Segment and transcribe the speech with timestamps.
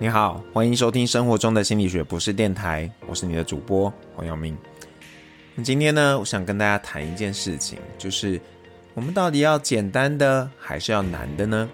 [0.00, 4.56] 你好，欢迎收听生活中的心理学博士电台，我是你的主播黄耀明。
[5.56, 8.40] 那今天呢，我想跟大家谈一件事情，就是
[8.94, 11.68] 我们到底要简单的还是要难的呢？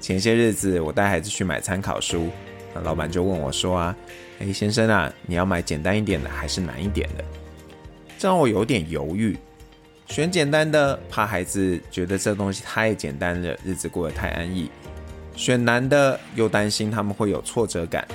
[0.00, 2.28] 前些日子我带孩子去买参考书，
[2.74, 3.96] 那老板就问我说啊，
[4.40, 7.24] 诶，先生啊，你要买简单一点的还是难一点的？
[8.18, 9.38] 这让我有点犹豫，
[10.08, 14.68] 选简单的，怕孩子觉得这东西太简单了，日子过得太安逸。
[15.36, 18.08] 选难的，又担心他们会有挫折感。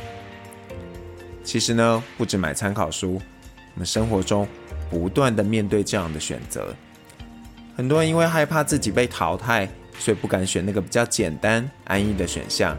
[1.43, 3.21] 其实呢，不止买参考书，
[3.75, 4.47] 我们生活中
[4.89, 6.75] 不断的面对这样的选择。
[7.75, 12.75] 很多人因为害怕自己被淘汰，所以不敢选那个比较简单、安逸的选项。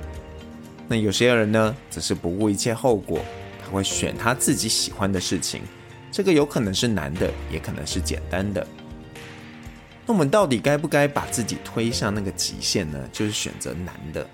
[0.88, 3.24] 那有些人呢，则是不顾一切后果，
[3.64, 5.62] 他会选他自己喜欢的事情。
[6.10, 8.66] 这个有可能是难的，也可能是简单的。
[10.06, 12.98] 那我们到底该不该把自己推向那个极限呢？
[13.12, 14.26] 就是选择难的。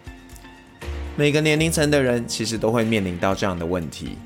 [1.16, 4.16] 每个年龄层的人其实都会面临到这样的问题。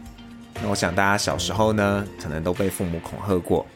[0.62, 3.66] 那我想大家小时候呢，可能都被父母恐吓过，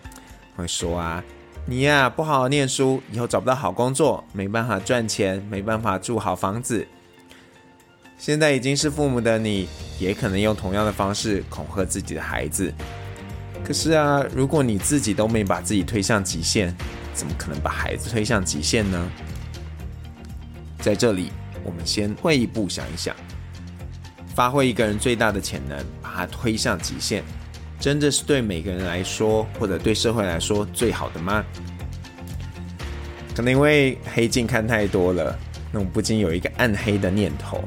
[0.55, 1.25] 会说啊，
[1.65, 6.87] 你呀不好好念书，以后找不到好工作，没办法赚钱，没办法住好房子。
[8.19, 12.73] 现在已经是父母的你，也可能用同样的方式恐吓自己的孩子。
[13.65, 16.73] 可是啊，如果你自己都没把自己推向极限，
[17.17, 19.11] 怎么可能把孩子推向极限呢？
[20.81, 21.33] 在这里，
[21.65, 23.17] 我们先退一步想一想，
[24.35, 27.23] 发挥一个人最大的潜能，把他推向极限，
[27.81, 31.43] 真的是对每个人来说，或者对社会来说最好的吗？
[33.35, 35.37] 可能因为黑镜看太多了，
[35.73, 37.65] 那我们不禁有一个暗黑的念头，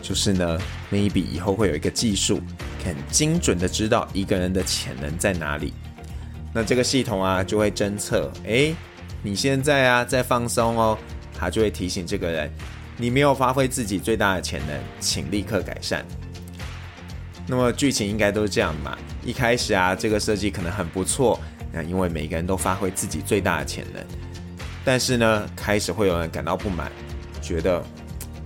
[0.00, 0.58] 就是呢
[0.90, 2.40] ，maybe 以后会有一个技术，
[2.82, 5.74] 很精准的知道一个人的潜能在哪里。
[6.56, 8.74] 那这个系统啊，就会侦测，诶，
[9.22, 10.96] 你现在啊在放松哦，
[11.38, 12.50] 它就会提醒这个人，
[12.96, 16.02] 你没有发挥自己最大的潜能，请立刻改善。
[17.46, 18.96] 那么剧情应该都是这样嘛？
[19.22, 21.38] 一开始啊，这个设计可能很不错，
[21.70, 24.02] 那因为每个人都发挥自己最大的潜能，
[24.82, 26.90] 但是呢，开始会有人感到不满，
[27.42, 27.84] 觉得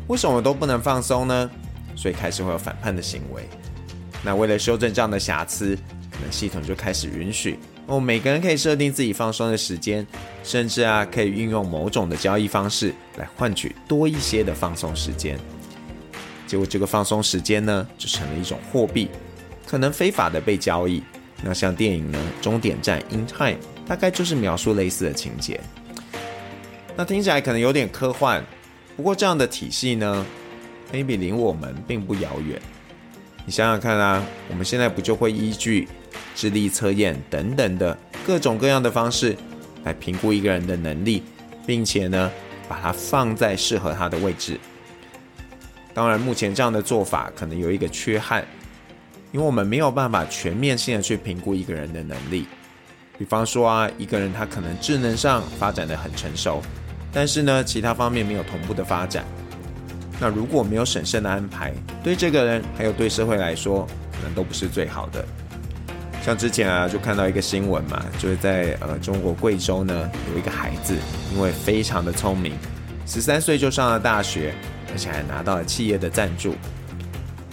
[0.08, 1.48] 为什么都不能放松呢？
[1.94, 3.48] 所以开始会有反叛的行为。
[4.24, 5.76] 那为了修正这样的瑕疵，
[6.10, 7.56] 可能系统就开始允许。
[7.90, 10.06] 哦，每个人可以设定自己放松的时间，
[10.44, 15.36] 甚至啊，可以运用某种的交易方式来换取多一些的放松时间。
[16.46, 19.08] 结果，这个放松时间呢，就成了一种货币，
[19.66, 21.02] 可能非法的被交易。
[21.42, 23.50] 那像电影呢，《终点站 In Time》
[23.88, 25.60] 大概就是描述类似的情节。
[26.94, 28.40] 那听起来可能有点科幻，
[28.96, 30.24] 不过这样的体系呢
[30.92, 32.60] ，maybe 离我们并不遥远。
[33.44, 35.88] 你想想看啊，我们现在不就会依据
[36.34, 39.36] 智力测验等等的各种各样的方式
[39.84, 41.22] 来评估一个人的能力，
[41.66, 42.30] 并且呢，
[42.68, 44.58] 把它放在适合他的位置。
[45.92, 48.44] 当然，目前这样的做法可能有一个缺憾，
[49.32, 52.46] 因为我们没有办法全面性的去评估一个人的能力。
[53.18, 56.62] 比方说啊，一个人他可能智能上发展得很成熟，
[57.12, 59.24] 但是呢，其他方面没有同步的发展。
[60.18, 61.72] 那如果没有审慎的安排，
[62.02, 65.26] 对这个人还有对社会来说，可能都不是最好的。
[66.22, 70.94] 像之前啊，就看到一个新闻嘛，就是在呃中国贵州呢，有一个孩子，
[71.34, 72.52] 因为非常的聪明，
[73.06, 74.54] 十三岁就上了大学，
[74.92, 76.54] 而且还拿到了企业的赞助。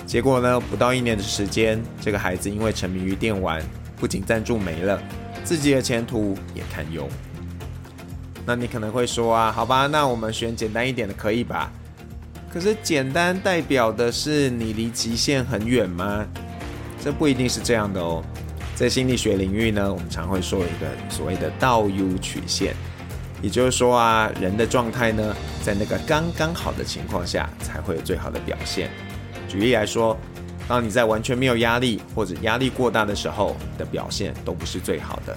[0.06, 3.64] 结果呢，不到一年的时间，这个孩子因为沉迷于电玩，
[3.96, 5.02] 不仅赞助没了，
[5.44, 7.08] 自己的前途也堪忧。
[8.46, 11.72] 那你可能会说啊，好吧，那我们选简单一点的可以吧？
[12.54, 16.26] 可是简单代表的是你离极限很远吗？
[17.04, 18.24] 这不一定是这样的哦。
[18.78, 22.76] 在心理学领域呢，我们常会说一个所谓的倒 U 曲线，
[23.42, 28.92] 也就是说啊，人的状态呢，在那个刚刚好的情况下，才会有最好的表现。
[29.50, 30.16] 举例来说，
[30.68, 35.36] 当你在完全没有压力或者压力过大的时候，你的表现都不是最好的。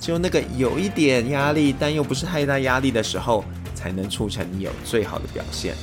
[0.00, 3.44] 只有那个有一点压力，但又不是太大压力的时候，
[3.76, 5.76] 才能促成你有最好的表现。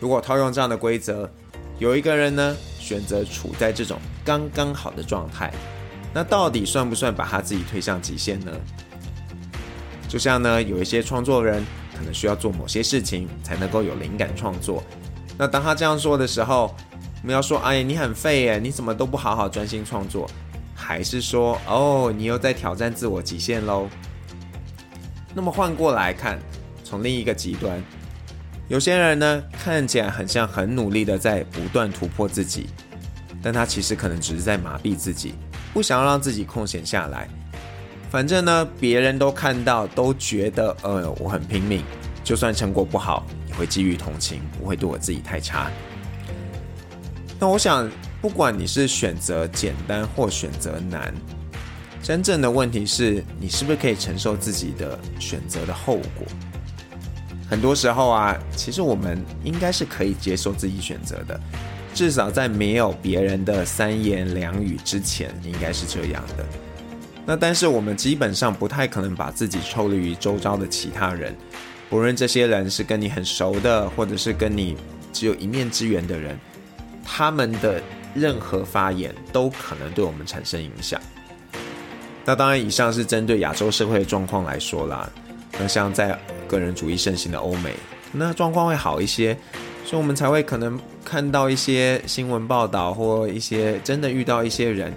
[0.00, 1.30] 如果套用这样的规则，
[1.78, 2.56] 有一个人呢，
[2.88, 5.52] 选择处在这种刚刚好的状态，
[6.14, 8.50] 那到底算不算把他自己推向极限呢？
[10.08, 11.62] 就像呢，有一些创作人
[11.94, 14.82] 可能需要做某些事情才能够有灵感创作，
[15.36, 16.74] 那当他这样说的时候，
[17.20, 20.26] 我们要说：“哎，你很废耶，你怎么都不好好专心创作？”
[20.74, 23.86] 还是说：“哦，你又在挑战自我极限喽？”
[25.36, 26.38] 那么换过来看，
[26.82, 27.82] 从另一个极端。
[28.68, 32.66] 有些人呢，看起来很像很努力的在不断突破自己，
[33.42, 35.32] 但他其实可能只是在麻痹自己，
[35.72, 37.26] 不想要让自己空闲下来。
[38.10, 41.82] 反正呢，别人都看到，都觉得，呃，我很拼命，
[42.22, 45.70] 就算成果不好，也会基于同情，不会对我自己太差。
[47.40, 51.14] 那我想，不管你是选择简单或选择难，
[52.02, 56.26] 真正的问题是你是不是可以承受自己的选择的后果。
[57.48, 61.40] 很多时候啊，其实我们应该是可以接受自己选择的，
[61.94, 66.44] 至少在没有别人的三言两语之前，应该是这样的。
[67.24, 71.34] 那但是我们基本上不太可能把自己抽离于周遭的其他人，
[71.88, 74.76] 不论这些人是跟你很熟的，或者是跟你
[75.12, 76.38] 只有一面之缘的人。
[77.10, 77.82] 他们的
[78.14, 81.00] 任何发言都可能对我们产生影响。
[82.24, 85.08] 那当然，以上是针对亚洲社会的状况来说啦。
[85.58, 86.18] 那像在
[86.48, 87.74] 个人主义盛行的欧美，
[88.10, 89.36] 那状况会好一些，
[89.84, 94.92] 所以我们才会可能看到一些新闻报道，或一些真的遇到一些人，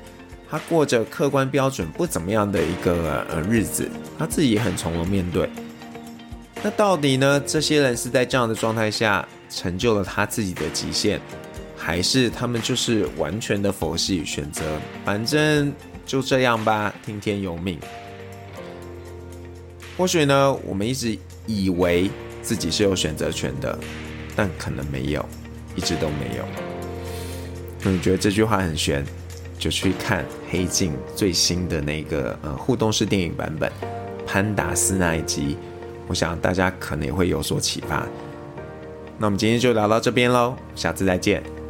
[0.50, 3.88] 他过着客观标准不怎么样的一个呃日子，
[4.18, 5.48] 他自己也很从容面对。
[6.64, 7.42] 那到底呢？
[7.46, 11.20] 这些人是在这样的状态下成就了他自己的极限？
[11.76, 14.64] 还是他们就是完全的佛系选择，
[15.04, 15.74] 反正
[16.06, 17.80] 就这样吧，听天由命。
[19.98, 22.10] 或许呢，我们一直以为
[22.42, 23.78] 自己是有选择权的，
[24.36, 25.26] 但可能没有，
[25.76, 26.44] 一直都没有。
[27.84, 29.06] 那你觉得这句话很玄，
[29.58, 33.72] 就去看《黑镜》最新的那个呃互动式电影版本，
[34.26, 35.58] 潘达斯那一集，
[36.08, 38.08] 我想大家可能也会有所启发。
[39.18, 41.61] 那我们今天就聊到这边喽，下次再见。